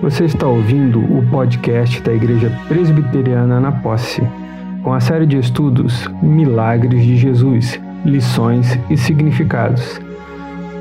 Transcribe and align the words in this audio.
Você 0.00 0.26
está 0.26 0.46
ouvindo 0.46 1.00
o 1.00 1.26
podcast 1.28 2.00
da 2.02 2.14
Igreja 2.14 2.56
Presbiteriana 2.68 3.58
na 3.58 3.72
Posse, 3.72 4.22
com 4.84 4.92
a 4.92 5.00
série 5.00 5.26
de 5.26 5.36
estudos 5.36 6.08
Milagres 6.22 7.02
de 7.02 7.16
Jesus, 7.16 7.80
Lições 8.04 8.78
e 8.88 8.96
Significados. 8.96 10.00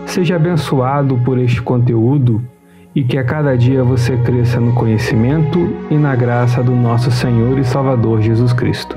Seja 0.06 0.36
abençoado 0.36 1.18
por 1.26 1.40
este 1.40 1.60
conteúdo 1.64 2.44
e 2.94 3.04
que 3.04 3.18
a 3.18 3.24
cada 3.24 3.58
dia 3.58 3.84
você 3.84 4.16
cresça 4.18 4.60
no 4.60 4.74
conhecimento 4.74 5.68
e 5.90 5.96
na 5.96 6.16
graça 6.16 6.62
do 6.62 6.76
nosso 6.76 7.10
Senhor 7.10 7.58
e 7.58 7.64
Salvador 7.64 8.22
Jesus 8.22 8.54
Cristo. 8.54 8.96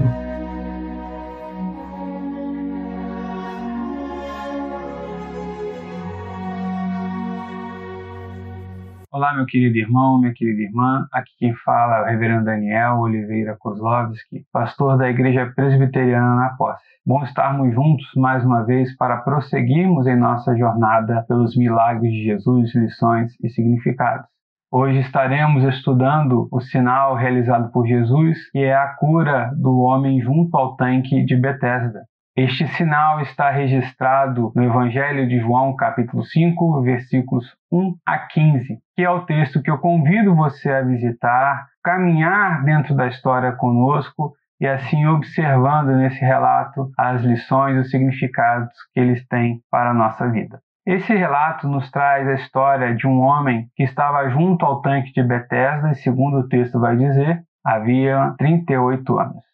Olá, 9.12 9.34
meu 9.34 9.44
querido 9.44 9.76
irmão, 9.76 10.20
minha 10.20 10.32
querida 10.32 10.62
irmã. 10.62 11.04
Aqui 11.12 11.32
quem 11.36 11.52
fala 11.52 11.96
é 11.96 12.02
o 12.02 12.04
reverendo 12.04 12.44
Daniel 12.44 13.00
Oliveira 13.00 13.56
Kozlovski, 13.58 14.46
pastor 14.52 14.96
da 14.96 15.10
Igreja 15.10 15.52
Presbiteriana 15.56 16.36
na 16.36 16.50
Posse. 16.50 16.84
Bom 17.04 17.20
estarmos 17.24 17.74
juntos 17.74 18.06
mais 18.14 18.44
uma 18.44 18.62
vez 18.62 18.96
para 18.96 19.16
prosseguirmos 19.16 20.06
em 20.06 20.14
nossa 20.14 20.56
jornada 20.56 21.24
pelos 21.26 21.56
milagres 21.56 22.12
de 22.12 22.22
Jesus, 22.22 22.72
lições 22.72 23.32
e 23.42 23.48
significados. 23.48 24.26
Hoje 24.70 25.00
estaremos 25.00 25.64
estudando 25.64 26.46
o 26.52 26.60
sinal 26.60 27.16
realizado 27.16 27.72
por 27.72 27.88
Jesus, 27.88 28.48
que 28.52 28.60
é 28.60 28.76
a 28.76 28.94
cura 28.94 29.50
do 29.56 29.76
homem 29.80 30.20
junto 30.20 30.56
ao 30.56 30.76
tanque 30.76 31.24
de 31.24 31.34
Betesda. 31.34 32.04
Este 32.42 32.66
sinal 32.68 33.20
está 33.20 33.50
registrado 33.50 34.50
no 34.56 34.62
Evangelho 34.62 35.28
de 35.28 35.40
João, 35.40 35.76
capítulo 35.76 36.24
5, 36.24 36.80
versículos 36.80 37.44
1 37.70 37.96
a 38.06 38.18
15, 38.18 38.78
que 38.96 39.02
é 39.02 39.10
o 39.10 39.26
texto 39.26 39.60
que 39.60 39.70
eu 39.70 39.76
convido 39.76 40.34
você 40.34 40.70
a 40.70 40.80
visitar, 40.80 41.66
caminhar 41.84 42.64
dentro 42.64 42.94
da 42.94 43.08
história 43.08 43.52
conosco 43.52 44.32
e 44.58 44.66
assim 44.66 45.06
observando 45.06 45.88
nesse 45.88 46.20
relato 46.20 46.90
as 46.96 47.20
lições 47.20 47.76
e 47.76 47.80
os 47.80 47.90
significados 47.90 48.72
que 48.94 49.00
eles 49.00 49.22
têm 49.28 49.60
para 49.70 49.90
a 49.90 49.94
nossa 49.94 50.26
vida. 50.26 50.62
Esse 50.86 51.14
relato 51.14 51.68
nos 51.68 51.90
traz 51.90 52.26
a 52.26 52.36
história 52.36 52.94
de 52.94 53.06
um 53.06 53.20
homem 53.20 53.68
que 53.76 53.82
estava 53.82 54.30
junto 54.30 54.64
ao 54.64 54.80
tanque 54.80 55.12
de 55.12 55.22
Betesda, 55.22 55.90
e 55.90 55.96
segundo 55.96 56.38
o 56.38 56.48
texto 56.48 56.80
vai 56.80 56.96
dizer, 56.96 57.42
havia 57.62 58.34
38 58.38 59.18
anos. 59.18 59.49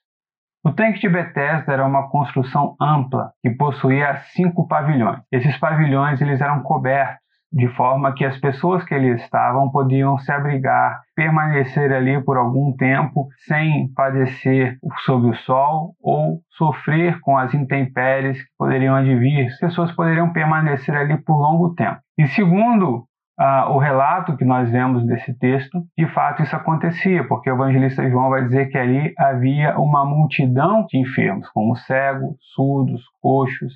O 0.66 0.72
tanque 0.72 0.98
de 0.98 1.08
Bethesda 1.08 1.74
era 1.74 1.86
uma 1.86 2.08
construção 2.08 2.74
ampla 2.80 3.30
que 3.40 3.50
possuía 3.50 4.16
cinco 4.34 4.66
pavilhões. 4.66 5.20
Esses 5.30 5.56
pavilhões 5.58 6.20
eles 6.20 6.40
eram 6.40 6.60
cobertos 6.64 7.20
de 7.52 7.68
forma 7.76 8.12
que 8.12 8.24
as 8.24 8.36
pessoas 8.40 8.82
que 8.82 8.92
ali 8.92 9.10
estavam 9.10 9.70
podiam 9.70 10.18
se 10.18 10.32
abrigar, 10.32 11.02
permanecer 11.14 11.92
ali 11.92 12.20
por 12.20 12.36
algum 12.36 12.76
tempo 12.76 13.28
sem 13.46 13.92
padecer 13.94 14.76
sob 15.04 15.28
o 15.28 15.34
sol 15.36 15.94
ou 16.02 16.40
sofrer 16.50 17.20
com 17.20 17.38
as 17.38 17.54
intempéries 17.54 18.42
que 18.42 18.50
poderiam 18.58 18.96
advir. 18.96 19.46
As 19.46 19.60
pessoas 19.60 19.92
poderiam 19.92 20.32
permanecer 20.32 20.96
ali 20.96 21.16
por 21.18 21.36
longo 21.38 21.76
tempo. 21.76 22.00
E 22.18 22.26
segundo 22.26 23.06
ah, 23.38 23.70
o 23.70 23.78
relato 23.78 24.36
que 24.36 24.44
nós 24.44 24.70
vemos 24.70 25.04
desse 25.06 25.34
texto, 25.34 25.84
de 25.96 26.06
fato 26.08 26.42
isso 26.42 26.56
acontecia, 26.56 27.26
porque 27.28 27.50
o 27.50 27.54
evangelista 27.54 28.08
João 28.08 28.30
vai 28.30 28.44
dizer 28.44 28.70
que 28.70 28.78
ali 28.78 29.12
havia 29.18 29.78
uma 29.78 30.04
multidão 30.04 30.86
de 30.86 30.98
enfermos, 30.98 31.48
como 31.50 31.76
cegos, 31.76 32.36
surdos, 32.54 33.02
coxos, 33.20 33.74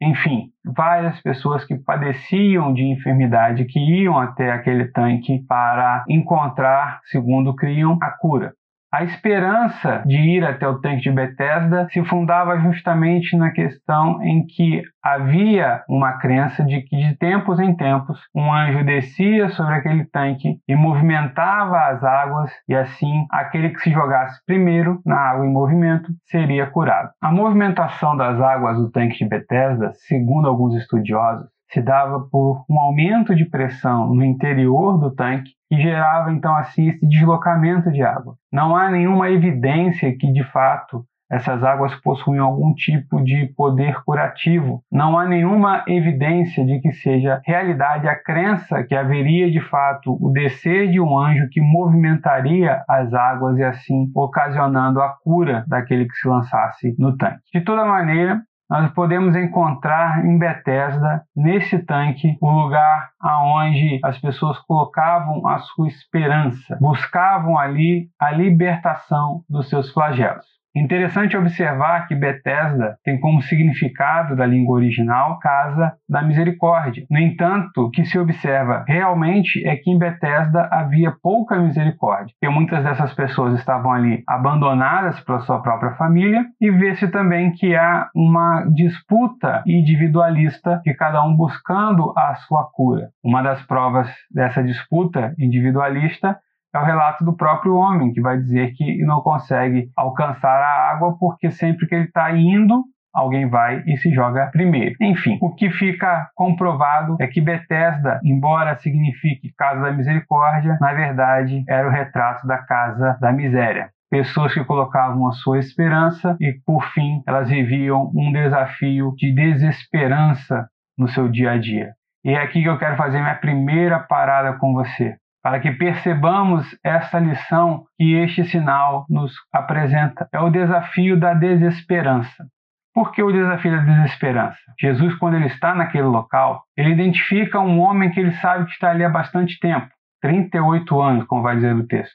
enfim, 0.00 0.50
várias 0.64 1.20
pessoas 1.20 1.64
que 1.64 1.76
padeciam 1.76 2.72
de 2.72 2.82
enfermidade 2.82 3.64
que 3.66 3.78
iam 3.78 4.18
até 4.18 4.50
aquele 4.50 4.86
tanque 4.86 5.44
para 5.46 6.04
encontrar, 6.08 7.00
segundo 7.04 7.54
criam, 7.54 7.98
a 8.02 8.10
cura. 8.10 8.52
A 8.94 9.04
esperança 9.04 10.02
de 10.04 10.18
ir 10.18 10.44
até 10.44 10.68
o 10.68 10.78
tanque 10.78 11.00
de 11.00 11.10
Betesda 11.10 11.88
se 11.90 12.04
fundava 12.04 12.58
justamente 12.58 13.34
na 13.38 13.50
questão 13.50 14.22
em 14.22 14.44
que 14.44 14.82
havia 15.02 15.82
uma 15.88 16.18
crença 16.18 16.62
de 16.62 16.82
que 16.82 16.96
de 16.98 17.16
tempos 17.16 17.58
em 17.58 17.74
tempos 17.74 18.20
um 18.34 18.52
anjo 18.52 18.84
descia 18.84 19.48
sobre 19.48 19.76
aquele 19.76 20.04
tanque 20.04 20.58
e 20.68 20.76
movimentava 20.76 21.78
as 21.86 22.04
águas 22.04 22.52
e 22.68 22.74
assim 22.74 23.24
aquele 23.30 23.70
que 23.70 23.80
se 23.80 23.90
jogasse 23.90 24.38
primeiro 24.44 25.00
na 25.06 25.16
água 25.16 25.46
em 25.46 25.50
movimento 25.50 26.12
seria 26.26 26.66
curado. 26.66 27.08
A 27.18 27.32
movimentação 27.32 28.14
das 28.14 28.38
águas 28.38 28.76
do 28.76 28.90
tanque 28.90 29.16
de 29.16 29.26
Betesda, 29.26 29.92
segundo 29.94 30.46
alguns 30.46 30.74
estudiosos, 30.76 31.48
se 31.72 31.80
dava 31.80 32.20
por 32.30 32.66
um 32.68 32.78
aumento 32.78 33.34
de 33.34 33.48
pressão 33.48 34.14
no 34.14 34.22
interior 34.22 34.98
do 34.98 35.14
tanque 35.14 35.52
que 35.72 35.80
gerava 35.80 36.30
então 36.30 36.54
assim 36.54 36.90
esse 36.90 37.06
deslocamento 37.06 37.90
de 37.90 38.02
água. 38.02 38.34
Não 38.52 38.76
há 38.76 38.90
nenhuma 38.90 39.30
evidência 39.30 40.14
que 40.14 40.30
de 40.30 40.44
fato 40.44 41.02
essas 41.30 41.64
águas 41.64 41.94
possuíam 42.02 42.44
algum 42.44 42.74
tipo 42.74 43.24
de 43.24 43.46
poder 43.56 44.04
curativo. 44.04 44.82
Não 44.92 45.18
há 45.18 45.24
nenhuma 45.24 45.82
evidência 45.88 46.62
de 46.62 46.78
que 46.78 46.92
seja 46.92 47.40
realidade 47.46 48.06
a 48.06 48.14
crença 48.14 48.82
que 48.82 48.94
haveria 48.94 49.50
de 49.50 49.62
fato 49.62 50.14
o 50.20 50.30
descer 50.30 50.90
de 50.90 51.00
um 51.00 51.18
anjo 51.18 51.48
que 51.50 51.62
movimentaria 51.62 52.84
as 52.86 53.14
águas 53.14 53.56
e 53.56 53.64
assim 53.64 54.10
ocasionando 54.14 55.00
a 55.00 55.08
cura 55.24 55.64
daquele 55.66 56.04
que 56.04 56.16
se 56.16 56.28
lançasse 56.28 56.94
no 56.98 57.16
tanque. 57.16 57.40
De 57.50 57.62
toda 57.62 57.86
maneira, 57.86 58.42
nós 58.70 58.90
podemos 58.92 59.36
encontrar 59.36 60.24
em 60.24 60.38
Bethesda, 60.38 61.24
nesse 61.36 61.78
tanque, 61.80 62.36
o 62.40 62.50
lugar 62.50 63.10
aonde 63.20 64.00
as 64.02 64.18
pessoas 64.18 64.58
colocavam 64.60 65.46
a 65.46 65.58
sua 65.58 65.88
esperança, 65.88 66.78
buscavam 66.80 67.58
ali 67.58 68.08
a 68.18 68.30
libertação 68.30 69.44
dos 69.48 69.68
seus 69.68 69.90
flagelos. 69.92 70.61
Interessante 70.74 71.36
observar 71.36 72.06
que 72.06 72.14
Bethesda 72.14 72.96
tem 73.04 73.20
como 73.20 73.42
significado 73.42 74.34
da 74.34 74.46
língua 74.46 74.76
original 74.76 75.38
casa 75.38 75.92
da 76.08 76.22
misericórdia. 76.22 77.04
No 77.10 77.18
entanto, 77.18 77.82
o 77.82 77.90
que 77.90 78.06
se 78.06 78.18
observa 78.18 78.82
realmente 78.88 79.66
é 79.66 79.76
que 79.76 79.90
em 79.90 79.98
Bethesda 79.98 80.68
havia 80.72 81.14
pouca 81.22 81.58
misericórdia, 81.58 82.34
porque 82.40 82.54
muitas 82.54 82.82
dessas 82.82 83.12
pessoas 83.12 83.58
estavam 83.58 83.92
ali 83.92 84.22
abandonadas 84.26 85.20
pela 85.20 85.40
sua 85.40 85.60
própria 85.60 85.92
família 85.92 86.44
e 86.58 86.70
vê-se 86.70 87.06
também 87.08 87.52
que 87.52 87.76
há 87.76 88.08
uma 88.14 88.64
disputa 88.74 89.62
individualista 89.66 90.80
de 90.84 90.94
cada 90.94 91.22
um 91.22 91.36
buscando 91.36 92.14
a 92.16 92.34
sua 92.46 92.64
cura. 92.72 93.10
Uma 93.22 93.42
das 93.42 93.62
provas 93.66 94.08
dessa 94.30 94.62
disputa 94.62 95.34
individualista 95.38 96.38
é 96.74 96.78
o 96.78 96.84
relato 96.84 97.24
do 97.24 97.36
próprio 97.36 97.74
homem, 97.74 98.12
que 98.12 98.20
vai 98.20 98.38
dizer 98.38 98.72
que 98.72 99.04
não 99.04 99.20
consegue 99.20 99.90
alcançar 99.96 100.58
a 100.62 100.90
água 100.90 101.16
porque 101.18 101.50
sempre 101.50 101.86
que 101.86 101.94
ele 101.94 102.04
está 102.04 102.34
indo, 102.34 102.82
alguém 103.12 103.46
vai 103.48 103.82
e 103.86 103.96
se 103.98 104.10
joga 104.12 104.50
primeiro. 104.50 104.94
Enfim, 105.00 105.38
o 105.42 105.54
que 105.54 105.70
fica 105.70 106.30
comprovado 106.34 107.16
é 107.20 107.26
que 107.26 107.42
Betesda, 107.42 108.20
embora 108.24 108.76
signifique 108.76 109.52
casa 109.56 109.82
da 109.82 109.92
misericórdia, 109.92 110.78
na 110.80 110.94
verdade 110.94 111.62
era 111.68 111.86
o 111.86 111.90
retrato 111.90 112.46
da 112.46 112.58
casa 112.58 113.18
da 113.20 113.32
miséria. 113.32 113.90
Pessoas 114.10 114.52
que 114.52 114.64
colocavam 114.64 115.26
a 115.26 115.32
sua 115.32 115.58
esperança 115.58 116.36
e, 116.40 116.54
por 116.66 116.84
fim, 116.92 117.22
elas 117.26 117.48
viviam 117.48 118.10
um 118.14 118.30
desafio 118.32 119.14
de 119.16 119.34
desesperança 119.34 120.68
no 120.98 121.08
seu 121.08 121.28
dia 121.28 121.52
a 121.52 121.58
dia. 121.58 121.92
E 122.24 122.30
é 122.30 122.42
aqui 122.42 122.62
que 122.62 122.68
eu 122.68 122.78
quero 122.78 122.96
fazer 122.96 123.20
minha 123.20 123.34
primeira 123.34 123.98
parada 123.98 124.58
com 124.58 124.74
você 124.74 125.16
para 125.42 125.58
que 125.58 125.72
percebamos 125.72 126.64
essa 126.84 127.18
lição 127.18 127.84
que 127.98 128.14
este 128.14 128.44
sinal 128.44 129.04
nos 129.08 129.34
apresenta. 129.52 130.28
É 130.32 130.38
o 130.38 130.50
desafio 130.50 131.18
da 131.18 131.34
desesperança. 131.34 132.46
Por 132.94 133.10
que 133.10 133.22
o 133.22 133.32
desafio 133.32 133.72
da 133.72 133.82
desesperança? 133.82 134.60
Jesus, 134.80 135.14
quando 135.16 135.34
ele 135.34 135.46
está 135.46 135.74
naquele 135.74 136.04
local, 136.04 136.62
ele 136.76 136.92
identifica 136.92 137.58
um 137.58 137.80
homem 137.80 138.10
que 138.10 138.20
ele 138.20 138.32
sabe 138.32 138.66
que 138.66 138.72
está 138.72 138.90
ali 138.90 139.02
há 139.04 139.08
bastante 139.08 139.58
tempo 139.58 139.88
38 140.20 141.00
anos, 141.00 141.26
como 141.26 141.42
vai 141.42 141.56
dizer 141.56 141.74
o 141.74 141.86
texto. 141.86 142.14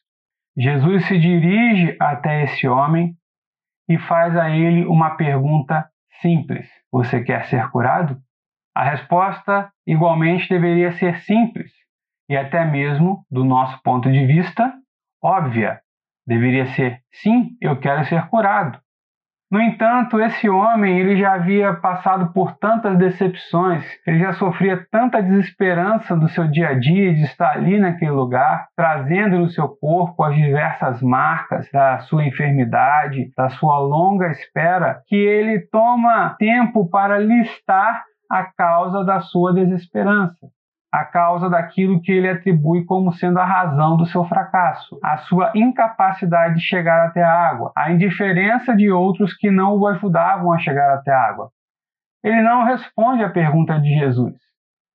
Jesus 0.56 1.06
se 1.06 1.20
dirige 1.20 1.98
até 2.00 2.44
esse 2.44 2.68
homem 2.68 3.14
e 3.90 3.98
faz 3.98 4.38
a 4.38 4.50
ele 4.50 4.86
uma 4.86 5.12
pergunta 5.12 5.88
simples: 6.22 6.68
Você 6.92 7.24
quer 7.24 7.46
ser 7.46 7.70
curado? 7.70 8.18
A 8.76 8.84
resposta, 8.84 9.70
igualmente, 9.86 10.48
deveria 10.48 10.92
ser 10.94 11.20
simples 11.22 11.72
e 12.30 12.36
até 12.36 12.66
mesmo, 12.66 13.26
do 13.30 13.44
nosso 13.44 13.82
ponto 13.84 14.12
de 14.12 14.26
vista, 14.26 14.74
óbvia. 15.24 15.80
Deveria 16.26 16.66
ser: 16.68 17.00
sim, 17.12 17.52
eu 17.62 17.80
quero 17.80 18.06
ser 18.06 18.28
curado. 18.28 18.80
No 19.50 19.62
entanto, 19.62 20.20
esse 20.20 20.50
homem 20.50 21.00
ele 21.00 21.16
já 21.16 21.36
havia 21.36 21.74
passado 21.74 22.34
por 22.34 22.58
tantas 22.58 22.98
decepções, 22.98 23.86
ele 24.06 24.20
já 24.20 24.34
sofria 24.34 24.86
tanta 24.92 25.24
desesperança 25.24 26.18
do 26.18 26.28
seu 26.28 26.50
dia 26.50 26.70
a 26.70 26.74
dia 26.74 27.14
de 27.14 27.22
estar 27.22 27.54
ali 27.54 27.80
naquele 27.80 28.12
lugar, 28.12 28.68
trazendo 28.76 29.40
no 29.40 29.50
seu 29.50 29.70
corpo 29.70 30.22
as 30.22 30.36
diversas 30.36 31.02
marcas 31.02 31.66
da 31.72 32.00
sua 32.00 32.26
enfermidade, 32.26 33.32
da 33.38 33.48
sua 33.52 33.80
longa 33.80 34.30
espera, 34.32 35.02
que 35.08 35.16
ele 35.16 35.62
toma 35.72 36.36
tempo 36.38 36.90
para 36.90 37.18
listar 37.18 38.04
a 38.30 38.44
causa 38.44 39.06
da 39.06 39.22
sua 39.22 39.54
desesperança. 39.54 40.46
A 40.92 41.04
causa 41.04 41.50
daquilo 41.50 42.02
que 42.02 42.12
ele 42.12 42.30
atribui 42.30 42.86
como 42.86 43.12
sendo 43.12 43.40
a 43.40 43.46
razão 43.46 43.98
do 43.98 44.06
seu 44.06 44.24
fracasso, 44.26 44.98
a 45.04 45.18
sua 45.18 45.52
incapacidade 45.54 46.56
de 46.56 46.62
chegar 46.62 47.08
até 47.08 47.22
a 47.22 47.32
água, 47.32 47.72
a 47.76 47.92
indiferença 47.92 48.76
de 48.76 48.90
outros 48.90 49.36
que 49.36 49.52
não 49.52 49.78
o 49.78 49.88
ajudavam 49.88 50.52
a 50.52 50.60
chegar 50.60 50.94
até 50.94 51.12
a 51.12 51.22
água. 51.22 51.52
Ele 52.24 52.42
não 52.42 52.64
responde 52.64 53.24
à 53.24 53.30
pergunta 53.30 53.80
de 53.80 53.90
Jesus: 53.98 54.36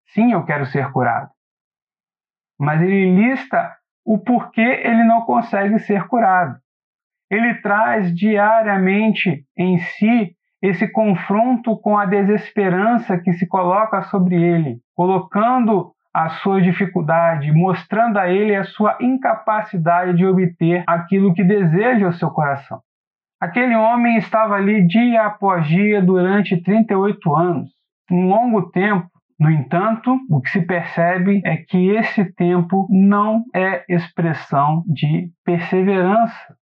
Sim, 0.09 0.33
eu 0.33 0.45
quero 0.45 0.67
ser 0.67 0.91
curado. 0.93 1.31
Mas 2.59 2.81
ele 2.81 3.15
lista 3.15 3.77
o 4.05 4.19
porquê 4.19 4.83
ele 4.85 5.05
não 5.05 5.23
consegue 5.23 5.79
ser 5.79 6.07
curado. 6.07 6.59
Ele 7.31 7.55
traz 7.63 8.15
diariamente 8.15 9.47
em 9.57 9.79
si 9.79 10.37
esse 10.63 10.87
confronto 10.89 11.77
com 11.77 11.99
a 11.99 12.07
desesperança 12.07 13.19
que 13.19 13.33
se 13.33 13.47
coloca 13.47 14.03
sobre 14.03 14.37
ele, 14.37 14.79
colocando 14.95 15.93
a 16.15 16.29
sua 16.29 16.61
dificuldade, 16.61 17.51
mostrando 17.53 18.19
a 18.19 18.29
ele 18.29 18.55
a 18.55 18.65
sua 18.65 18.97
incapacidade 19.01 20.17
de 20.17 20.27
obter 20.27 20.85
aquilo 20.87 21.35
que 21.35 21.43
deseja 21.43 22.09
o 22.09 22.13
seu 22.13 22.31
coração. 22.31 22.81
Aquele 23.41 23.75
homem 23.75 24.19
estava 24.19 24.55
ali 24.55 24.87
dia 24.87 25.27
após 25.27 25.67
dia 25.67 26.01
durante 26.01 26.63
38 26.63 27.35
anos, 27.35 27.71
um 28.11 28.29
longo 28.29 28.71
tempo. 28.71 29.11
No 29.41 29.51
entanto, 29.51 30.17
o 30.31 30.41
que 30.41 30.51
se 30.51 30.63
percebe 30.63 31.43
é 31.45 31.57
que 31.57 31.89
esse 31.89 32.25
tempo 32.35 32.87
não 32.89 33.43
é 33.53 33.85
expressão 33.89 34.85
de 34.87 35.31
perseverança. 35.45 36.57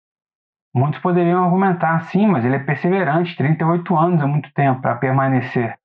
Muitos 0.75 1.01
poderiam 1.01 1.45
argumentar, 1.45 2.01
sim, 2.05 2.27
mas 2.27 2.45
ele 2.45 2.57
é 2.57 2.61
perseverante, 2.61 3.37
38 3.37 3.97
anos 3.97 4.23
é 4.23 4.27
muito 4.27 4.53
tempo 4.55 4.81
para 4.81 4.95
permanecer. 4.97 5.77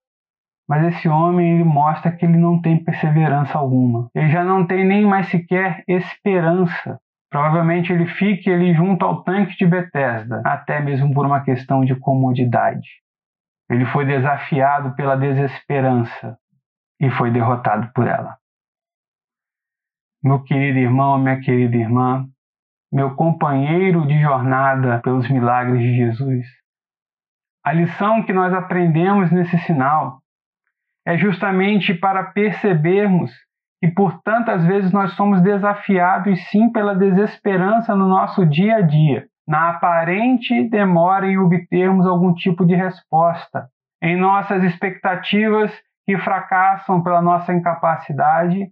Mas 0.68 0.86
esse 0.86 1.08
homem 1.08 1.56
ele 1.56 1.64
mostra 1.64 2.12
que 2.12 2.26
ele 2.26 2.38
não 2.38 2.62
tem 2.62 2.84
perseverança 2.84 3.58
alguma. 3.58 4.10
Ele 4.16 4.30
já 4.30 4.44
não 4.44 4.66
tem 4.66 4.86
nem 4.86 5.06
mais 5.06 5.28
sequer 5.30 5.84
esperança. 5.88 7.00
Provavelmente 7.30 7.92
ele 7.92 8.06
fique 8.08 8.50
ali 8.52 8.74
junto 8.74 9.06
ao 9.06 9.24
tanque 9.24 9.58
de 9.58 9.66
Bethesda, 9.66 10.42
até 10.46 10.80
mesmo 10.80 11.14
por 11.14 11.26
uma 11.26 11.44
questão 11.44 11.84
de 11.84 11.96
comodidade. 11.96 12.88
Ele 13.70 13.86
foi 13.86 14.06
desafiado 14.06 14.96
pela 14.96 15.16
desesperança 15.16 16.38
e 17.00 17.10
foi 17.10 17.32
derrotado 17.32 17.92
por 17.94 18.08
ela. 18.08 18.38
Meu 20.24 20.42
querido 20.42 20.80
irmão, 20.80 21.18
minha 21.20 21.40
querida 21.40 21.76
irmã, 21.76 22.28
meu 22.95 23.13
companheiro 23.13 24.07
de 24.07 24.18
jornada 24.21 25.01
pelos 25.03 25.30
milagres 25.30 25.81
de 25.81 25.97
Jesus. 25.97 26.45
A 27.62 27.74
lição 27.74 28.24
que 28.24 28.31
nós 28.31 28.53
aprendemos 28.53 29.30
nesse 29.31 29.57
sinal 29.59 30.21
é 31.06 31.18
justamente 31.18 31.94
para 31.94 32.24
percebermos 32.24 33.33
que 33.81 33.92
por 33.92 34.21
tantas 34.21 34.63
vezes 34.63 34.94
nós 34.94 35.12
somos 35.12 35.42
desafiados 35.42 36.39
sim 36.47 36.71
pela 36.71 36.95
desesperança 36.95 37.94
no 37.94 38.07
nosso 38.07 38.45
dia 38.45 38.77
a 38.77 38.81
dia, 38.81 39.25
na 39.45 39.71
aparente 39.71 40.69
demora 40.69 41.30
em 41.30 41.38
obtermos 41.38 42.07
algum 42.07 42.33
tipo 42.33 42.65
de 42.65 42.75
resposta, 42.75 43.68
em 44.01 44.15
nossas 44.15 44.63
expectativas 44.63 45.69
que 46.06 46.18
fracassam 46.18 47.03
pela 47.03 47.21
nossa 47.21 47.53
incapacidade 47.53 48.69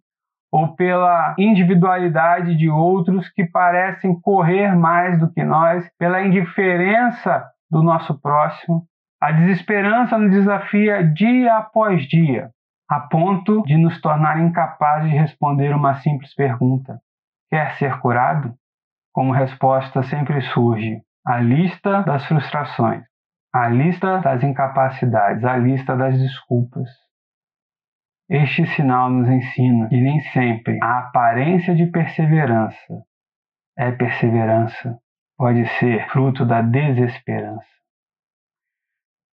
ou 0.53 0.75
pela 0.75 1.33
individualidade 1.39 2.55
de 2.55 2.69
outros 2.69 3.27
que 3.31 3.43
parecem 3.43 4.21
correr 4.21 4.75
mais 4.75 5.19
do 5.19 5.27
que 5.33 5.43
nós, 5.43 5.89
pela 5.97 6.21
indiferença 6.21 7.43
do 7.71 7.81
nosso 7.81 8.21
próximo. 8.21 8.83
A 9.19 9.31
desesperança 9.31 10.15
nos 10.15 10.29
desafia 10.29 11.03
dia 11.03 11.57
após 11.57 12.03
dia, 12.07 12.51
a 12.87 12.99
ponto 12.99 13.63
de 13.63 13.75
nos 13.75 13.99
tornar 13.99 14.39
incapazes 14.39 15.09
de 15.09 15.17
responder 15.17 15.73
uma 15.75 15.95
simples 15.95 16.35
pergunta: 16.35 16.99
Quer 17.49 17.73
ser 17.79 17.99
curado? 17.99 18.53
Como 19.11 19.33
resposta 19.33 20.03
sempre 20.03 20.39
surge 20.53 21.01
a 21.25 21.39
lista 21.39 22.03
das 22.03 22.27
frustrações, 22.27 23.03
a 23.51 23.69
lista 23.69 24.19
das 24.19 24.43
incapacidades, 24.43 25.43
a 25.43 25.57
lista 25.57 25.97
das 25.97 26.15
desculpas. 26.15 26.89
Este 28.29 28.65
sinal 28.75 29.09
nos 29.09 29.27
ensina 29.29 29.89
que 29.89 29.99
nem 29.99 30.21
sempre 30.31 30.79
a 30.81 30.99
aparência 30.99 31.75
de 31.75 31.85
perseverança 31.87 33.03
é 33.77 33.91
perseverança, 33.91 34.99
pode 35.37 35.67
ser 35.79 36.07
fruto 36.09 36.45
da 36.45 36.61
desesperança. 36.61 37.67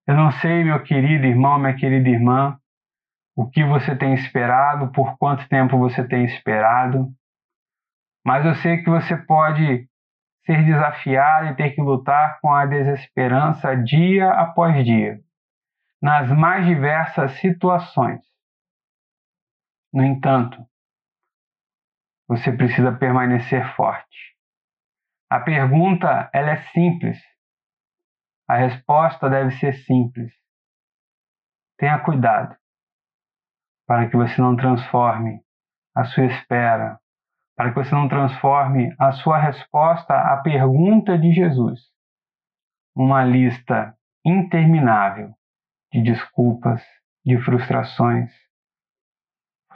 Eu 0.08 0.16
não 0.16 0.32
sei, 0.32 0.64
meu 0.64 0.82
querido 0.82 1.26
irmão, 1.26 1.60
minha 1.60 1.76
querida 1.76 2.10
irmã, 2.10 2.58
o 3.36 3.50
que 3.50 3.64
você 3.64 3.96
tem 3.96 4.14
esperado, 4.14 4.92
por 4.92 5.18
quanto 5.18 5.48
tempo 5.48 5.78
você 5.78 6.08
tem 6.08 6.26
esperado, 6.26 7.08
mas 8.26 8.46
eu 8.46 8.56
sei 8.56 8.78
que 8.84 8.90
você 8.90 9.16
pode 9.16 9.88
ser 10.46 10.66
desafiado 10.66 11.48
e 11.48 11.56
ter 11.56 11.72
que 11.72 11.82
lutar 11.82 12.40
com 12.42 12.52
a 12.52 12.66
desesperança 12.66 13.76
dia 13.76 14.32
após 14.32 14.84
dia, 14.84 15.20
nas 16.02 16.30
mais 16.30 16.66
diversas 16.66 17.32
situações. 17.40 18.29
No 19.92 20.04
entanto, 20.04 20.64
você 22.28 22.52
precisa 22.52 22.92
permanecer 22.92 23.76
forte. 23.76 24.36
A 25.30 25.40
pergunta 25.40 26.30
ela 26.34 26.52
é 26.52 26.64
simples. 26.72 27.18
A 28.48 28.56
resposta 28.56 29.30
deve 29.30 29.52
ser 29.52 29.74
simples. 29.74 30.34
Tenha 31.78 32.00
cuidado 32.04 32.56
para 33.88 34.10
que 34.10 34.16
você 34.16 34.40
não 34.42 34.56
transforme 34.56 35.42
a 35.96 36.04
sua 36.04 36.26
espera, 36.26 37.00
para 37.56 37.70
que 37.72 37.76
você 37.76 37.94
não 37.94 38.08
transforme 38.08 38.94
a 39.00 39.12
sua 39.12 39.40
resposta 39.40 40.14
à 40.14 40.42
pergunta 40.42 41.18
de 41.18 41.32
Jesus 41.32 41.80
uma 42.96 43.24
lista 43.24 43.96
interminável 44.26 45.34
de 45.92 46.04
desculpas, 46.04 46.84
de 47.26 47.40
frustrações, 47.40 48.30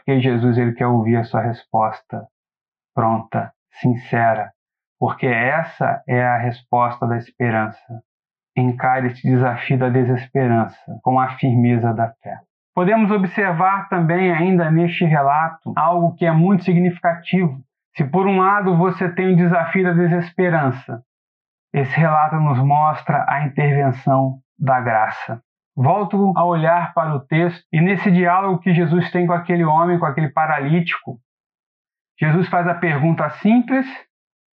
porque 0.04 0.20
Jesus 0.20 0.58
ele 0.58 0.74
quer 0.74 0.88
ouvir 0.88 1.16
a 1.16 1.24
sua 1.24 1.42
resposta 1.42 2.28
pronta, 2.94 3.52
sincera, 3.80 4.52
porque 5.00 5.26
essa 5.26 6.04
é 6.08 6.22
a 6.22 6.38
resposta 6.38 7.08
da 7.08 7.18
esperança. 7.18 8.04
Encare 8.56 9.08
este 9.08 9.28
desafio 9.28 9.80
da 9.80 9.90
desesperança 9.90 11.00
com 11.02 11.20
a 11.20 11.30
firmeza 11.38 11.94
da 11.94 12.14
fé. 12.22 12.38
Podemos 12.76 13.10
observar 13.12 13.88
também 13.88 14.32
ainda 14.32 14.70
neste 14.70 15.06
relato 15.06 15.74
algo 15.76 16.16
que 16.16 16.26
é 16.26 16.32
muito 16.32 16.64
significativo. 16.66 17.62
Se 17.96 18.04
por 18.04 18.28
um 18.28 18.40
lado 18.40 18.76
você 18.76 19.10
tem 19.10 19.34
o 19.34 19.38
desafio 19.38 19.84
da 19.86 19.94
desesperança, 19.94 21.02
esse 21.74 21.96
relato 21.98 22.36
nos 22.36 22.60
mostra 22.60 23.26
a 23.28 23.46
intervenção 23.46 24.40
da 24.60 24.82
graça. 24.82 25.42
Volto 25.76 26.34
a 26.36 26.46
olhar 26.46 26.94
para 26.94 27.16
o 27.16 27.20
texto 27.20 27.66
e 27.72 27.82
nesse 27.82 28.12
diálogo 28.12 28.60
que 28.60 28.74
Jesus 28.74 29.10
tem 29.12 29.26
com 29.26 29.34
aquele 29.34 29.64
homem, 29.64 29.98
com 29.98 30.06
aquele 30.06 30.30
paralítico, 30.30 31.18
Jesus 32.20 32.48
faz 32.48 32.68
a 32.68 32.76
pergunta 32.76 33.30
simples 33.32 33.86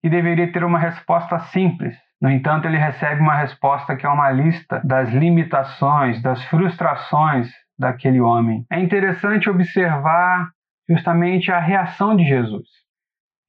e 0.02 0.08
deveria 0.08 0.50
ter 0.50 0.64
uma 0.64 0.78
resposta 0.78 1.38
simples. 1.38 1.94
No 2.20 2.30
entanto, 2.30 2.66
ele 2.66 2.78
recebe 2.78 3.20
uma 3.20 3.34
resposta 3.34 3.96
que 3.96 4.06
é 4.06 4.08
uma 4.08 4.30
lista 4.30 4.80
das 4.84 5.10
limitações, 5.10 6.22
das 6.22 6.42
frustrações 6.46 7.50
daquele 7.78 8.20
homem. 8.20 8.64
É 8.70 8.78
interessante 8.78 9.48
observar 9.48 10.50
justamente 10.88 11.50
a 11.52 11.58
reação 11.58 12.16
de 12.16 12.24
Jesus. 12.24 12.66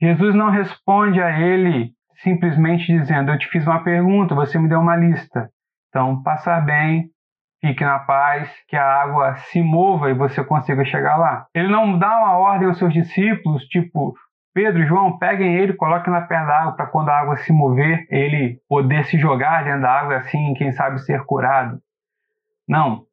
Jesus 0.02 0.34
não 0.36 0.50
responde 0.50 1.22
a 1.22 1.40
ele 1.40 1.92
simplesmente 2.22 2.86
dizendo: 2.88 3.32
Eu 3.32 3.38
te 3.38 3.48
fiz 3.48 3.66
uma 3.66 3.84
pergunta, 3.84 4.36
você 4.36 4.58
me 4.58 4.70
deu 4.70 4.80
uma 4.80 4.96
lista. 4.96 5.50
Então, 5.90 6.24
passar 6.24 6.64
bem, 6.64 7.10
fique 7.62 7.86
na 7.86 8.00
paz, 8.00 8.52
que 8.68 8.76
a 8.76 8.84
água 8.84 9.36
se 9.36 9.62
mova 9.62 10.10
e 10.10 10.16
você 10.16 10.44
consiga 10.44 10.84
chegar 10.84 11.16
lá. 11.18 11.46
Ele 11.54 11.68
não 11.68 11.98
dá 11.98 12.18
uma 12.18 12.38
ordem 12.38 12.68
aos 12.68 12.78
seus 12.78 12.92
discípulos, 12.92 13.64
tipo, 13.66 14.16
Pedro, 14.54 14.86
João, 14.86 15.18
peguem 15.18 15.56
ele, 15.56 15.74
coloquem 15.74 16.12
na 16.12 16.22
perto 16.22 16.48
da 16.48 16.60
água 16.60 16.72
para 16.74 16.88
quando 16.88 17.10
a 17.10 17.18
água 17.18 17.38
se 17.38 17.54
mover, 17.54 18.06
ele 18.10 18.60
poder 18.68 19.06
se 19.06 19.18
jogar 19.18 19.64
dentro 19.64 19.82
da 19.82 19.92
água 19.92 20.18
assim, 20.18 20.54
quem 20.56 20.72
sabe 20.72 21.00
ser 21.00 21.24
curado. 21.24 21.80
Não. 22.68 23.04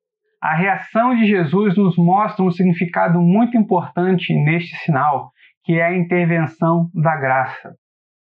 A 0.40 0.54
reação 0.54 1.14
de 1.14 1.26
Jesus 1.26 1.76
nos 1.76 1.96
mostra 1.96 2.44
um 2.44 2.50
significado 2.50 3.20
muito 3.20 3.56
importante 3.56 4.32
neste 4.32 4.76
sinal, 4.78 5.30
que 5.64 5.78
é 5.78 5.84
a 5.84 5.96
intervenção 5.96 6.90
da 6.94 7.16
graça. 7.16 7.74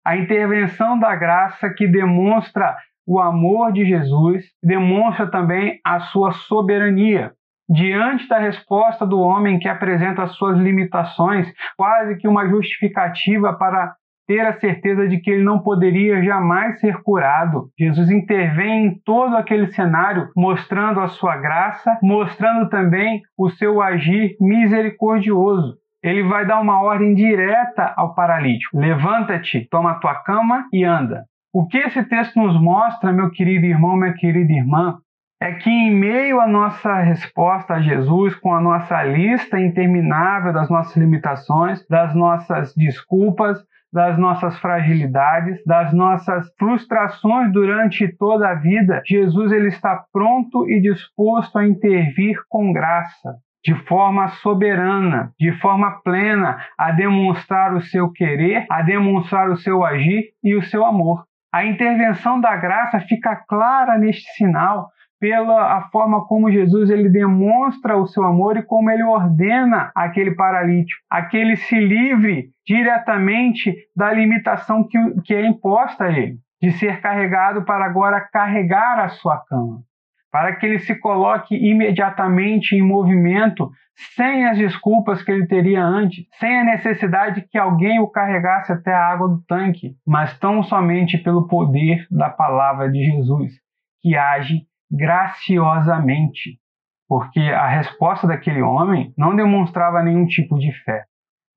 A 0.03 0.17
intervenção 0.17 0.97
da 0.97 1.15
graça 1.15 1.69
que 1.69 1.87
demonstra 1.87 2.75
o 3.09 3.19
amor 3.19 3.73
de 3.73 3.85
Jesus 3.85 4.45
demonstra 4.63 5.25
também 5.31 5.79
a 5.83 5.99
sua 5.99 6.31
soberania. 6.31 7.31
Diante 7.67 8.27
da 8.27 8.37
resposta 8.37 9.03
do 9.03 9.19
homem 9.19 9.57
que 9.57 9.67
apresenta 9.67 10.21
as 10.21 10.35
suas 10.35 10.55
limitações, 10.59 11.51
quase 11.75 12.17
que 12.17 12.27
uma 12.27 12.47
justificativa 12.47 13.51
para 13.53 13.95
ter 14.27 14.41
a 14.41 14.59
certeza 14.59 15.07
de 15.07 15.19
que 15.19 15.31
ele 15.31 15.43
não 15.43 15.57
poderia 15.57 16.21
jamais 16.21 16.79
ser 16.79 17.01
curado. 17.01 17.69
Jesus 17.79 18.11
intervém 18.11 18.85
em 18.85 18.99
todo 19.03 19.35
aquele 19.35 19.65
cenário, 19.71 20.29
mostrando 20.37 20.99
a 20.99 21.07
sua 21.07 21.35
graça, 21.35 21.97
mostrando 22.03 22.69
também 22.69 23.23
o 23.35 23.49
seu 23.49 23.81
agir 23.81 24.35
misericordioso. 24.39 25.77
ele 26.03 26.21
vai 26.23 26.45
dar 26.45 26.61
uma 26.61 26.79
ordem 26.79 27.15
direta 27.15 27.91
ao 27.97 28.13
paralítico: 28.13 28.77
levanta-te, 28.77 29.67
toma 29.67 29.93
a 29.93 29.95
tua 29.95 30.13
cama 30.21 30.65
e 30.71 30.83
anda. 30.83 31.23
O 31.51 31.65
que 31.65 31.79
esse 31.79 32.03
texto 32.03 32.39
nos 32.39 32.61
mostra, 32.61 33.11
meu 33.11 33.31
querido 33.31 33.65
irmão, 33.65 33.97
minha 33.97 34.13
querida 34.13 34.53
irmã, 34.53 34.99
é 35.41 35.53
que 35.53 35.69
em 35.69 35.89
meio 35.89 36.39
à 36.39 36.47
nossa 36.47 36.99
resposta 36.99 37.75
a 37.75 37.81
Jesus, 37.81 38.35
com 38.35 38.53
a 38.53 38.61
nossa 38.61 39.01
lista 39.03 39.59
interminável 39.59 40.53
das 40.53 40.69
nossas 40.69 40.95
limitações, 40.95 41.83
das 41.87 42.13
nossas 42.13 42.75
desculpas, 42.75 43.57
das 43.91 44.15
nossas 44.19 44.59
fragilidades, 44.59 45.59
das 45.65 45.91
nossas 45.91 46.47
frustrações 46.59 47.51
durante 47.51 48.07
toda 48.17 48.49
a 48.49 48.55
vida, 48.55 49.01
Jesus 49.07 49.51
ele 49.51 49.69
está 49.69 50.03
pronto 50.13 50.69
e 50.69 50.79
disposto 50.79 51.57
a 51.57 51.67
intervir 51.67 52.37
com 52.47 52.71
graça, 52.71 53.37
de 53.65 53.73
forma 53.85 54.27
soberana, 54.27 55.31
de 55.39 55.51
forma 55.53 55.99
plena, 56.03 56.63
a 56.77 56.91
demonstrar 56.91 57.73
o 57.73 57.81
seu 57.81 58.11
querer, 58.11 58.67
a 58.69 58.83
demonstrar 58.83 59.49
o 59.49 59.57
seu 59.57 59.83
agir 59.83 60.25
e 60.43 60.55
o 60.55 60.61
seu 60.61 60.85
amor. 60.85 61.28
A 61.51 61.65
intervenção 61.65 62.39
da 62.39 62.55
graça 62.55 62.99
fica 62.99 63.35
clara 63.35 63.97
neste 63.97 64.31
sinal, 64.33 64.89
pela 65.19 65.77
a 65.77 65.89
forma 65.89 66.25
como 66.25 66.51
Jesus 66.51 66.89
ele 66.89 67.09
demonstra 67.09 67.97
o 67.97 68.07
seu 68.07 68.23
amor 68.23 68.55
e 68.55 68.63
como 68.63 68.89
ele 68.89 69.03
ordena 69.03 69.91
aquele 69.93 70.35
paralítico, 70.35 71.01
aquele 71.09 71.57
se 71.57 71.77
livre 71.77 72.51
diretamente 72.65 73.75
da 73.95 74.13
limitação 74.13 74.87
que, 74.87 74.97
que 75.25 75.33
é 75.33 75.45
imposta 75.45 76.05
a 76.05 76.11
ele, 76.11 76.37
de 76.61 76.71
ser 76.71 77.01
carregado 77.01 77.65
para 77.65 77.83
agora 77.83 78.21
carregar 78.21 78.99
a 78.99 79.09
sua 79.09 79.43
cama, 79.45 79.81
para 80.31 80.55
que 80.55 80.65
ele 80.65 80.79
se 80.79 80.95
coloque 80.95 81.55
imediatamente 81.55 82.75
em 82.75 82.81
movimento, 82.81 83.69
sem 84.15 84.45
as 84.45 84.57
desculpas 84.57 85.21
que 85.23 85.31
ele 85.31 85.47
teria 85.47 85.83
antes, 85.83 86.25
sem 86.39 86.59
a 86.59 86.63
necessidade 86.63 87.45
que 87.49 87.57
alguém 87.57 87.99
o 87.99 88.07
carregasse 88.07 88.71
até 88.71 88.93
a 88.93 89.07
água 89.07 89.27
do 89.27 89.43
tanque, 89.47 89.95
mas 90.05 90.37
tão 90.39 90.63
somente 90.63 91.17
pelo 91.17 91.47
poder 91.47 92.05
da 92.09 92.29
palavra 92.29 92.89
de 92.89 93.03
Jesus, 93.03 93.53
que 94.01 94.15
age 94.15 94.61
graciosamente, 94.91 96.59
porque 97.07 97.39
a 97.39 97.67
resposta 97.67 98.27
daquele 98.27 98.61
homem 98.61 99.13
não 99.17 99.35
demonstrava 99.35 100.01
nenhum 100.01 100.25
tipo 100.25 100.57
de 100.57 100.71
fé, 100.83 101.03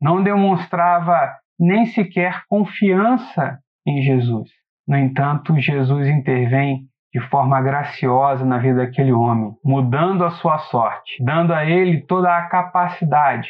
não 0.01 0.23
demonstrava 0.23 1.37
nem 1.59 1.87
sequer 1.87 2.43
confiança 2.49 3.59
em 3.87 4.03
Jesus. 4.03 4.51
No 4.87 4.97
entanto, 4.97 5.59
Jesus 5.59 6.09
intervém 6.09 6.89
de 7.13 7.21
forma 7.29 7.61
graciosa 7.61 8.45
na 8.45 8.59
vida 8.59 8.79
daquele 8.87 9.13
homem, 9.13 9.53
mudando 9.65 10.25
a 10.25 10.31
sua 10.31 10.59
sorte, 10.59 11.23
dando 11.23 11.53
a 11.53 11.65
ele 11.65 12.01
toda 12.07 12.35
a 12.37 12.47
capacidade 12.49 13.49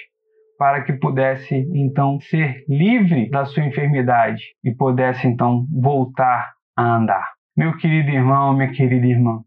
para 0.59 0.83
que 0.83 0.93
pudesse 0.93 1.55
então 1.75 2.21
ser 2.21 2.65
livre 2.69 3.29
da 3.31 3.45
sua 3.45 3.65
enfermidade 3.65 4.43
e 4.65 4.73
pudesse 4.73 5.27
então 5.27 5.67
voltar 5.73 6.53
a 6.77 6.83
andar. 6.83 7.33
Meu 7.57 7.77
querido 7.77 8.11
irmão, 8.11 8.55
minha 8.55 8.73
querida 8.73 9.07
irmã, 9.07 9.41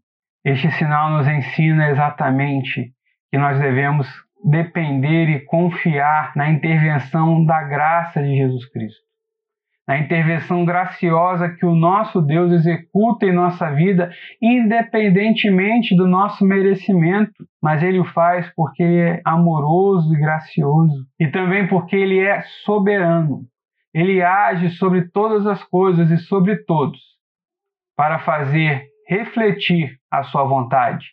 este 0.44 0.70
sinal 0.72 1.10
nos 1.10 1.26
ensina 1.26 1.90
exatamente 1.90 2.92
que 3.30 3.38
nós 3.38 3.58
devemos 3.58 4.06
depender 4.44 5.28
e 5.28 5.40
confiar 5.40 6.32
na 6.36 6.48
intervenção 6.48 7.44
da 7.44 7.62
graça 7.62 8.22
de 8.22 8.36
Jesus 8.36 8.64
Cristo. 8.70 9.00
Na 9.86 9.98
intervenção 9.98 10.64
graciosa 10.64 11.48
que 11.48 11.64
o 11.64 11.74
nosso 11.74 12.20
Deus 12.20 12.50
executa 12.50 13.24
em 13.24 13.32
nossa 13.32 13.70
vida, 13.70 14.10
independentemente 14.42 15.94
do 15.96 16.08
nosso 16.08 16.44
merecimento, 16.44 17.46
mas 17.62 17.82
Ele 17.84 18.00
o 18.00 18.04
faz 18.04 18.52
porque 18.56 18.82
Ele 18.82 18.98
é 18.98 19.22
amoroso 19.24 20.12
e 20.12 20.18
gracioso, 20.18 21.06
e 21.20 21.28
também 21.28 21.68
porque 21.68 21.94
Ele 21.94 22.18
é 22.18 22.42
soberano. 22.64 23.42
Ele 23.94 24.22
age 24.22 24.70
sobre 24.70 25.08
todas 25.08 25.46
as 25.46 25.62
coisas 25.62 26.10
e 26.10 26.18
sobre 26.18 26.56
todos, 26.64 27.00
para 27.96 28.18
fazer 28.18 28.84
refletir 29.08 29.98
a 30.10 30.24
sua 30.24 30.42
vontade, 30.42 31.06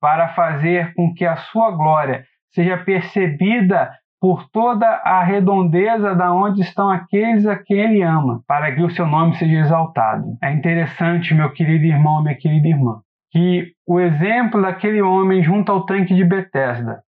para 0.00 0.28
fazer 0.28 0.94
com 0.94 1.12
que 1.12 1.24
a 1.24 1.36
sua 1.36 1.72
glória 1.72 2.24
seja 2.50 2.76
percebida 2.76 3.90
por 4.22 4.48
toda 4.50 4.86
a 4.86 5.24
redondeza 5.24 6.14
da 6.14 6.32
onde 6.32 6.60
estão 6.60 6.88
aqueles 6.88 7.44
a 7.44 7.58
quem 7.58 7.80
ele 7.80 8.02
ama, 8.02 8.40
para 8.46 8.72
que 8.72 8.80
o 8.80 8.88
seu 8.88 9.04
nome 9.04 9.34
seja 9.34 9.58
exaltado. 9.58 10.38
É 10.40 10.52
interessante, 10.52 11.34
meu 11.34 11.52
querido 11.52 11.86
irmão, 11.86 12.22
minha 12.22 12.36
querida 12.36 12.68
irmã, 12.68 13.00
que 13.32 13.74
o 13.84 13.98
exemplo 13.98 14.62
daquele 14.62 15.02
homem 15.02 15.42
junto 15.42 15.72
ao 15.72 15.84
tanque 15.84 16.14
de 16.14 16.24
Betesda 16.24 17.02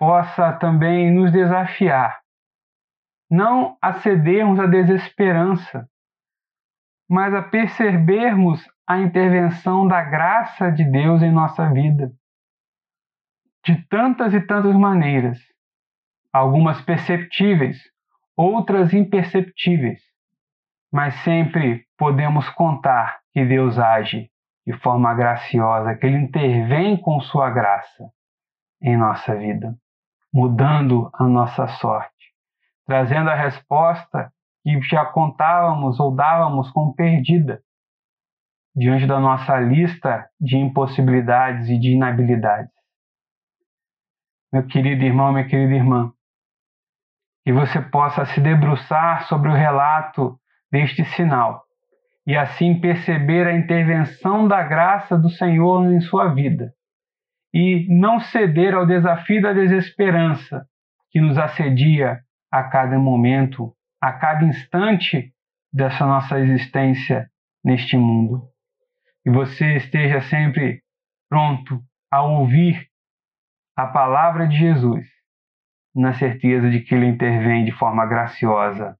possa 0.00 0.52
também 0.54 1.12
nos 1.12 1.30
desafiar 1.30 2.18
não 3.30 3.76
a 3.80 3.92
cedermos 3.92 4.58
à 4.58 4.66
desesperança, 4.66 5.88
mas 7.08 7.34
a 7.34 7.42
percebermos 7.42 8.66
a 8.84 8.98
intervenção 8.98 9.86
da 9.86 10.02
graça 10.02 10.70
de 10.72 10.82
Deus 10.82 11.22
em 11.22 11.30
nossa 11.30 11.70
vida. 11.70 12.10
De 13.64 13.86
tantas 13.88 14.34
e 14.34 14.40
tantas 14.40 14.74
maneiras, 14.74 15.38
algumas 16.32 16.80
perceptíveis, 16.82 17.78
outras 18.36 18.92
imperceptíveis, 18.92 20.00
mas 20.92 21.14
sempre 21.22 21.84
podemos 21.96 22.48
contar 22.50 23.20
que 23.32 23.44
Deus 23.44 23.78
age 23.78 24.30
de 24.66 24.72
forma 24.80 25.14
graciosa, 25.14 25.94
que 25.94 26.06
Ele 26.06 26.18
intervém 26.18 26.96
com 26.96 27.20
Sua 27.20 27.50
graça 27.50 28.10
em 28.82 28.96
nossa 28.96 29.34
vida, 29.34 29.74
mudando 30.32 31.10
a 31.14 31.24
nossa 31.24 31.66
sorte, 31.66 32.34
trazendo 32.86 33.30
a 33.30 33.34
resposta 33.34 34.32
que 34.62 34.80
já 34.82 35.04
contávamos 35.06 35.98
ou 35.98 36.14
dávamos 36.14 36.70
como 36.70 36.94
perdida, 36.94 37.62
diante 38.76 39.06
da 39.06 39.18
nossa 39.18 39.58
lista 39.58 40.28
de 40.40 40.56
impossibilidades 40.56 41.68
e 41.68 41.78
de 41.78 41.92
inabilidades. 41.92 42.70
Meu 44.52 44.66
querido 44.66 45.02
irmão, 45.04 45.32
minha 45.32 45.48
querida 45.48 45.74
irmã, 45.74 46.12
que 47.48 47.52
você 47.54 47.80
possa 47.80 48.26
se 48.26 48.42
debruçar 48.42 49.26
sobre 49.26 49.48
o 49.48 49.54
relato 49.54 50.38
deste 50.70 51.02
sinal 51.14 51.62
e 52.26 52.36
assim 52.36 52.78
perceber 52.78 53.46
a 53.46 53.56
intervenção 53.56 54.46
da 54.46 54.62
graça 54.62 55.16
do 55.16 55.30
Senhor 55.30 55.90
em 55.90 55.98
sua 56.02 56.28
vida 56.34 56.74
e 57.54 57.86
não 57.88 58.20
ceder 58.20 58.74
ao 58.74 58.84
desafio 58.84 59.40
da 59.40 59.54
desesperança 59.54 60.66
que 61.10 61.22
nos 61.22 61.38
assedia 61.38 62.18
a 62.52 62.64
cada 62.64 62.98
momento, 62.98 63.72
a 63.98 64.12
cada 64.12 64.44
instante 64.44 65.32
dessa 65.72 66.04
nossa 66.04 66.38
existência 66.38 67.30
neste 67.64 67.96
mundo. 67.96 68.42
Que 69.24 69.30
você 69.30 69.76
esteja 69.76 70.20
sempre 70.20 70.82
pronto 71.30 71.80
a 72.12 72.20
ouvir 72.20 72.88
a 73.74 73.86
palavra 73.86 74.46
de 74.46 74.58
Jesus, 74.58 75.06
na 75.98 76.12
certeza 76.12 76.70
de 76.70 76.80
que 76.80 76.94
Ele 76.94 77.06
intervém 77.06 77.64
de 77.64 77.72
forma 77.72 78.06
graciosa 78.06 78.96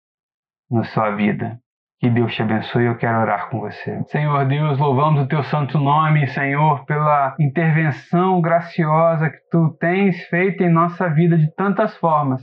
na 0.71 0.83
sua 0.85 1.11
vida. 1.11 1.59
Que 2.01 2.11
Deus 2.11 2.35
te 2.35 2.43
abençoe. 2.43 2.85
Eu 2.85 2.97
quero 2.97 3.19
orar 3.19 3.49
com 3.51 3.61
você. 3.61 4.03
Senhor 4.07 4.45
Deus, 4.47 4.79
louvamos 4.79 5.23
o 5.23 5.29
teu 5.29 5.43
santo 5.45 5.79
nome, 5.79 6.27
Senhor, 6.29 6.85
pela 6.85 7.35
intervenção 7.41 8.41
graciosa 8.41 9.31
que 9.31 9.39
tu 9.51 9.77
tens 9.81 10.21
feito 10.29 10.63
em 10.63 10.71
nossa 10.71 11.09
vida 11.09 11.37
de 11.37 11.53
tantas 11.55 11.97
formas 11.97 12.43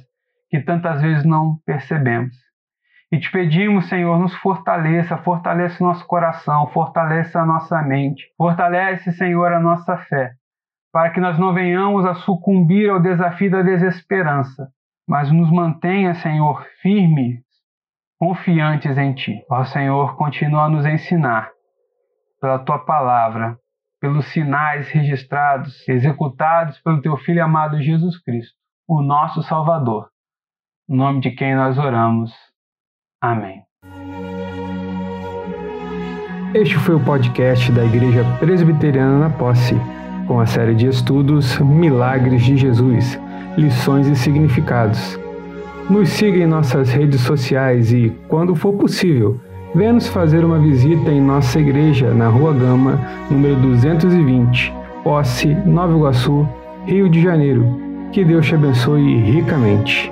que 0.50 0.60
tantas 0.60 1.02
vezes 1.02 1.26
não 1.26 1.58
percebemos. 1.66 2.36
E 3.12 3.20
te 3.20 3.32
pedimos, 3.32 3.88
Senhor, 3.88 4.20
nos 4.20 4.34
fortaleça, 4.36 5.18
fortalece 5.18 5.82
nosso 5.82 6.06
coração, 6.08 6.68
fortaleça 6.68 7.40
a 7.40 7.46
nossa 7.46 7.82
mente, 7.82 8.24
fortalece, 8.38 9.12
Senhor, 9.12 9.54
a 9.54 9.60
nossa 9.60 9.98
fé, 9.98 10.32
para 10.96 11.10
que 11.10 11.20
nós 11.20 11.38
não 11.38 11.54
venhamos 11.54 12.06
a 12.06 12.16
sucumbir 12.16 12.90
ao 12.90 13.02
desafio 13.02 13.52
da 13.52 13.62
desesperança, 13.62 14.70
mas 15.06 15.30
nos 15.30 15.52
mantenha, 15.52 16.16
Senhor, 16.16 16.66
firmes, 16.82 17.42
confiantes 18.18 18.98
em 18.98 19.14
Ti. 19.14 19.44
Ó 19.52 19.66
Senhor, 19.66 20.16
continua 20.16 20.64
a 20.64 20.70
nos 20.70 20.86
ensinar 20.86 21.52
pela 22.40 22.60
Tua 22.60 22.80
palavra, 22.80 23.58
pelos 24.00 24.26
sinais 24.28 24.88
registrados, 24.88 25.86
executados 25.90 26.80
pelo 26.80 27.02
Teu 27.02 27.18
Filho 27.18 27.44
amado 27.44 27.82
Jesus 27.82 28.18
Cristo, 28.24 28.56
o 28.88 29.02
nosso 29.02 29.44
Salvador, 29.44 30.08
em 30.90 30.96
nome 30.96 31.20
de 31.20 31.32
quem 31.32 31.58
nós 31.58 31.78
oramos. 31.78 32.32
Amém. 33.22 33.62
Este 36.54 36.78
foi 36.78 36.96
o 36.96 37.04
podcast 37.04 37.70
da 37.74 37.84
Igreja 37.84 38.24
Presbiteriana 38.40 39.28
na 39.28 39.38
Posse, 39.38 39.76
com 40.28 40.40
a 40.40 40.46
série 40.46 40.74
de 40.74 40.88
estudos 40.88 41.58
Milagres 41.60 42.44
de 42.44 42.58
Jesus, 42.58 43.20
Lições 43.58 44.08
e 44.08 44.16
Significados. 44.16 45.20
Nos 45.90 46.10
siga 46.10 46.38
em 46.38 46.48
nossas 46.48 46.90
redes 46.90 47.22
sociais 47.22 47.92
e, 47.92 48.12
quando 48.28 48.56
for 48.56 48.74
possível, 48.74 49.40
venha 49.74 49.94
nos 49.94 50.08
fazer 50.08 50.44
uma 50.44 50.58
visita 50.58 51.12
em 51.12 51.22
nossa 51.22 51.60
igreja 51.60 52.14
na 52.14 52.28
Rua 52.28 52.54
Gama, 52.54 53.00
número 53.30 53.56
220, 53.58 54.74
Posse, 55.04 55.56
Nova 55.66 55.94
Iguaçu, 55.94 56.48
Rio 56.86 57.08
de 57.08 57.22
Janeiro. 57.22 57.66
Que 58.12 58.24
Deus 58.24 58.46
te 58.48 58.56
abençoe 58.56 59.22
ricamente. 59.22 60.12